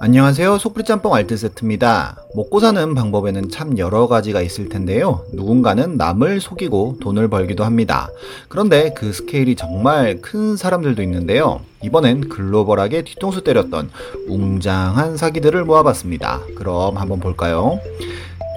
[0.00, 0.58] 안녕하세요.
[0.58, 2.22] 속풀이짬뽕 알뜰 세트입니다.
[2.36, 5.24] 먹고 사는 방법에는 참 여러 가지가 있을 텐데요.
[5.32, 8.08] 누군가는 남을 속이고 돈을 벌기도 합니다.
[8.48, 11.62] 그런데 그 스케일이 정말 큰 사람들도 있는데요.
[11.82, 13.90] 이번엔 글로벌하게 뒤통수 때렸던
[14.28, 16.42] 웅장한 사기들을 모아봤습니다.
[16.54, 17.80] 그럼 한번 볼까요?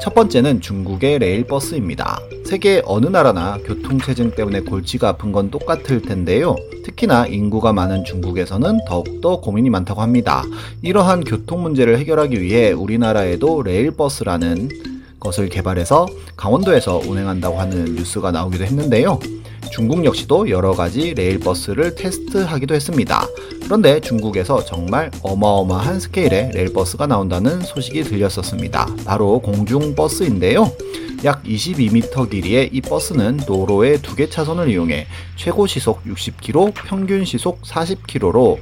[0.01, 2.19] 첫 번째는 중국의 레일버스입니다.
[2.43, 6.55] 세계 어느 나라나 교통체증 때문에 골치가 아픈 건 똑같을 텐데요.
[6.83, 10.43] 특히나 인구가 많은 중국에서는 더욱더 고민이 많다고 합니다.
[10.81, 14.69] 이러한 교통 문제를 해결하기 위해 우리나라에도 레일버스라는
[15.21, 19.19] 것을 개발해서 강원도에서 운행한다고 하는 뉴스가 나오기도 했는데요.
[19.71, 23.25] 중국 역시도 여러 가지 레일버스를 테스트하기도 했습니다.
[23.63, 28.85] 그런데 중국에서 정말 어마어마한 스케일의 레일버스가 나온다는 소식이 들렸었습니다.
[29.05, 30.69] 바로 공중버스인데요.
[31.23, 37.61] 약 22m 길이의 이 버스는 도로의 두 개 차선을 이용해 최고 시속 60km, 평균 시속
[37.61, 38.57] 40km로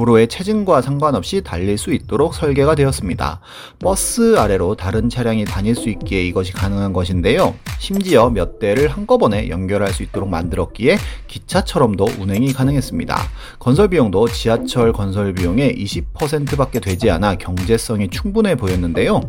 [0.00, 3.40] 도로의 체증과 상관없이 달릴 수 있도록 설계가 되었습니다.
[3.80, 7.54] 버스 아래로 다른 차량이 다닐 수 있기에 이것이 가능한 것인데요.
[7.78, 13.14] 심지어 몇 대를 한꺼번에 연결할 수 있도록 만들었기에 기차처럼도 운행이 가능했습니다.
[13.58, 19.20] 건설 비용도 지하철 건설 비용의 20%밖에 되지 않아 경제성이 충분해 보였는데요.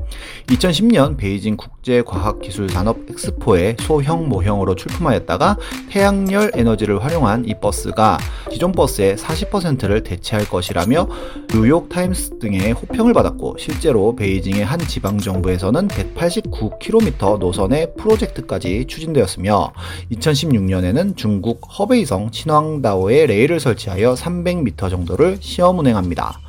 [0.48, 5.58] 2010년 베이징 국제과학기술산업 엑스포에 소형 모형으로 출품하였다가
[5.90, 8.18] 태양열 에너지를 활용한 이 버스가
[8.52, 11.08] 기존 버스의 40%를 대체할 것이라며
[11.50, 19.72] 뉴욕 타임스 등의 호평을 받았고 실제로 베이징의 한 지방 정부에서는 189km 노선의 프로젝트까지 추진되었으며
[20.12, 26.41] 2016년에는 중국 허베이성 친황다오에 레일을 설치하여 300m 정도를 시험 운행합니다.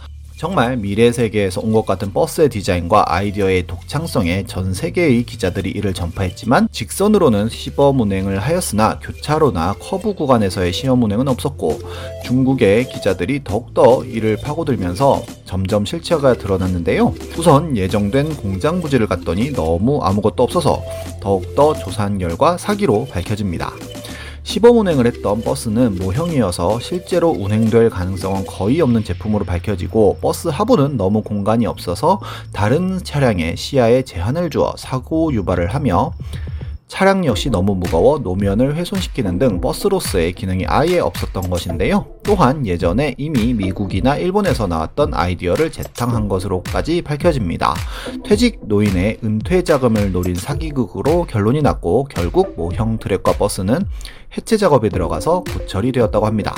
[0.43, 6.67] 정말 미래 세계에서 온 것 같은 버스의 디자인과 아이디어의 독창성에 전 세계의 기자들이 이를 전파했지만
[6.73, 11.79] 직선으로는 시범 운행을 하였으나 교차로나 커브 구간에서의 시험 운행은 없었고
[12.25, 17.15] 중국의 기자들이 더욱더 이를 파고들면서 점점 실체가 드러났는데요.
[17.39, 20.83] 우선 예정된 공장 부지를 갔더니 너무 아무것도 없어서
[21.21, 23.73] 더욱더 조사한 결과 사기로 밝혀집니다.
[24.45, 31.23] 시범 운행을 했던 버스는 모형이어서 실제로 운행될 가능성은 거의 없는 제품으로 밝혀지고 버스 하부는 너무
[31.23, 32.21] 공간이 없어서
[32.53, 36.13] 다른 차량의 시야에 제한을 주어 사고 유발을 하며
[36.93, 42.05] 차량 역시 너무 무거워 노면을 훼손시키는 등 버스로서의 기능이 아예 없었던 것인데요.
[42.23, 47.75] 또한 예전에 이미 미국이나 일본에서 나왔던 아이디어를 재탕한 것으로까지 밝혀집니다.
[48.27, 53.87] 퇴직 노인의 은퇴 자금을 노린 사기극으로 결론이 났고 결국 모형 트랙과 버스는
[54.37, 56.55] 해체 작업에 들어가서 고철이 되었다고 합니다.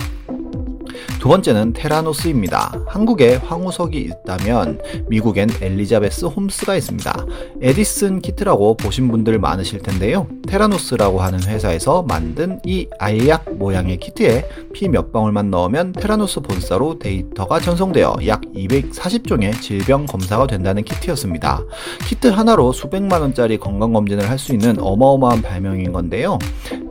[1.25, 2.85] 두 번째는 테라노스입니다.
[2.87, 7.27] 한국에 황우석이 있다면 미국엔 엘리자베스 홈스가 있습니다.
[7.63, 10.27] 에디슨 키트라고 보신 분들 많으실 텐데요.
[10.47, 17.59] 테라노스라고 하는 회사에서 만든 이 알약 모양의 키트에 피 몇 방울만 넣으면 테라노스 본사로 데이터가
[17.59, 21.63] 전송되어 약 240종의 질병 검사가 된다는 키트였습니다.
[22.07, 26.39] 키트 하나로 수백만 원짜리 건강 검진을 할 수 있는 어마어마한 발명인 건데요.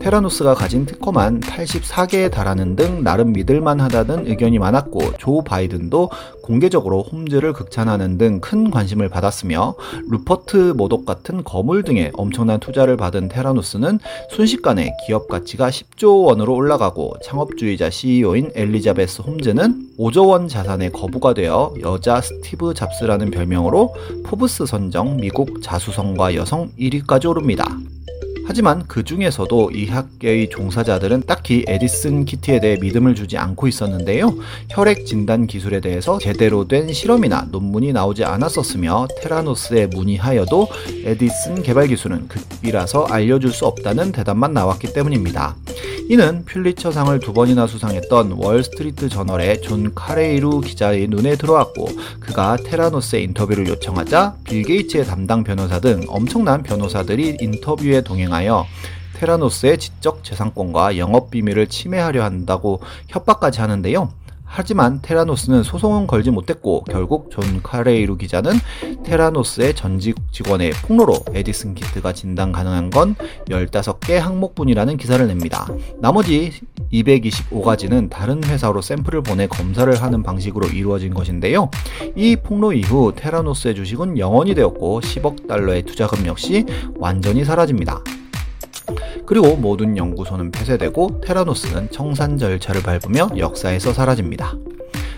[0.03, 6.11] 테라노스가 가진 특허만 84개에 달하는 등 나름 믿을만 하다는 의견이 많았고 조 바이든도
[6.43, 9.75] 공개적으로 홈즈를 극찬하는 등 큰 관심을 받았으며
[10.09, 13.99] 루퍼트 머독 같은 거물 등의 엄청난 투자를 받은 테라노스는
[14.31, 21.73] 순식간에 기업 가치가 10조 원으로 올라가고 창업주이자 CEO인 엘리자베스 홈즈는 5조 원 자산의 거부가 되어
[21.81, 27.65] 여자 스티브 잡스라는 별명으로 포브스 선정 미국 자수성가 여성 1위까지 오릅니다.
[28.53, 34.31] 하지만 그 중에서도 이 학계의 종사자들은 딱히 에디슨 키트에 대해 믿음을 주지 않고 있었는데요.
[34.69, 40.67] 혈액 진단 기술에 대해서 제대로 된 실험이나 논문이 나오지 않았었으며 테라노스에 문의하여도
[41.03, 45.55] 에디슨 개발 기술은 극비라서 알려줄 수 없다는 대답만 나왔기 때문입니다.
[46.09, 51.87] 이는 퓰리처상을 두 번이나 수상했던 월스트리트 저널의 존 카레이루 기자의 눈에 들어왔고
[52.19, 58.42] 그가 테라노스의 인터뷰를 요청하자 빌 게이츠의 담당 변호사 등 엄청난 변호사들이 인터뷰에 동행하여
[59.15, 64.09] 테라노스의 지적 재산권과 영업 비밀을 침해하려 한다고 협박까지 하는데요.
[64.55, 68.53] 하지만 테라노스는 소송은 걸지 못했고 결국 존 카레이루 기자는
[69.03, 73.15] 테라노스의 전직 직원의 폭로로 에디슨 키트가 진단 가능한 건
[73.47, 75.65] 15개 항목뿐이라는 기사를 냅니다.
[75.97, 76.51] 나머지
[76.91, 81.71] 225가지는 다른 회사로 샘플을 보내 검사를 하는 방식으로 이루어진 것인데요.
[82.15, 86.63] 이 폭로 이후 테라노스의 주식은 영원이 되었고 10억 달러의 투자금 역시
[86.97, 88.03] 완전히 사라집니다.
[89.25, 94.55] 그리고 모든 연구소는 폐쇄되고 테라노스는 청산 절차를 밟으며 역사에서 사라집니다.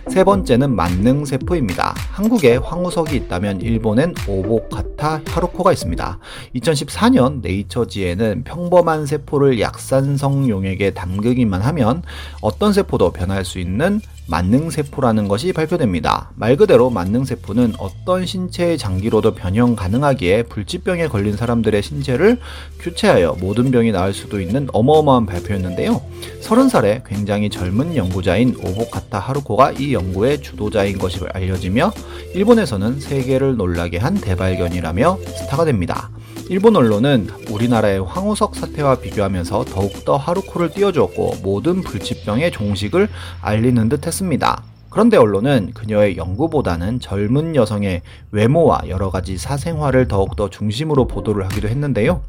[0.07, 1.95] 세 번째는 만능 세포입니다.
[2.12, 6.19] 한국에 황우석이 있다면 일본엔 오보카타 하루코가 있습니다.
[6.56, 12.03] 2014년 네이처지에는 평범한 세포를 약산성 용액에 담그기만 하면
[12.41, 16.31] 어떤 세포도 변할 수 있는 만능세포라는 것이 발표됩니다.
[16.36, 22.39] 말 그대로 만능세포는 어떤 신체의 장기로도 변형 가능하기에 불치병에 걸린 사람들의 신체를
[22.80, 26.01] 교체하여 모든 병이 나을 수도 있는 어마어마한 발표였는데요.
[26.42, 31.92] 30살에 굉장히 젊은 연구자인 오보카타 하루코가 이 연구의 주도자인 것이 알려지며
[32.33, 36.10] 일본에서는 세계를 놀라게 한 대발견이라며 스타가 됩니다.
[36.47, 43.09] 일본 언론은 우리나라의 황우석 사태와 비교하면서 더욱더 하루코를 띄워주었고 모든 불치병의 종식을
[43.42, 44.62] 알리는 듯 했습니다.
[44.95, 48.01] 그런데 언론은 그녀의 연구보다는 젊은 여성의
[48.31, 52.21] 외모와 여러 가지 사생활을 더욱더 중심으로 보도를 하기도 했는데요.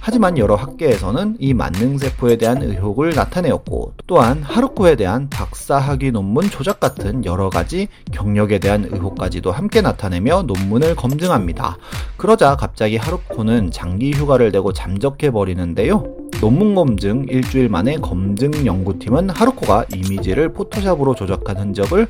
[0.00, 7.22] 하지만 여러 학계에서는 이 만능세포에 대한 의혹을 나타내었고 또한 하루코에 대한 박사학위 논문 조작 같은
[7.26, 11.76] 여러 가지 경력에 대한 의혹까지도 함께 나타내며 논문을 검증합니다.
[12.16, 16.15] 그러자 갑자기 하루코는 장기 휴가를 내고 잠적해 버리는데요.
[16.40, 22.06] 논문 검증 일주일 만에 검증 연구팀은 하루코가 이미지를 포토샵으로 조작한 흔적을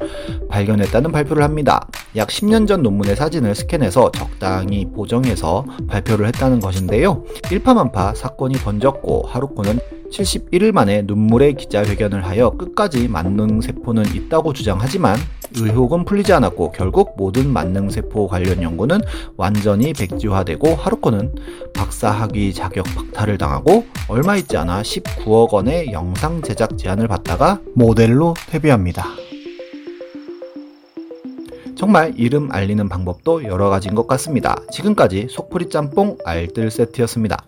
[0.49, 1.87] 발견했다는 발표를 합니다.
[2.17, 7.25] 약 10년 전 논문의 사진을 스캔해서 적당히 보정해서 발표를 했다는 것인데요.
[7.50, 9.78] 일파만파 사건이 번졌고 하루코는
[10.11, 15.17] 71일 만에 눈물의 기자회견을 하여 끝까지 만능세포는 있다고 주장하지만
[15.55, 19.00] 의혹은 풀리지 않았고 결국 모든 만능세포 관련 연구는
[19.37, 21.35] 완전히 백지화되고 하루코는
[21.75, 29.06] 박사학위 자격 박탈을 당하고 얼마 있지 않아 19억 원의 영상 제작 제안을 받다가 모델로 데뷔합니다.
[31.76, 34.56] 정말 이름 알리는 방법도 여러 가지인 것 같습니다.
[34.73, 37.44] 지금까지 속풀이 짬뽕 알뜰 세트였습니다.